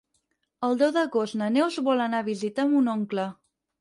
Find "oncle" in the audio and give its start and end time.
2.99-3.29